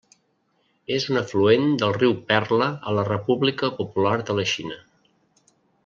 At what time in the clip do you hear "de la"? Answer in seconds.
4.31-4.51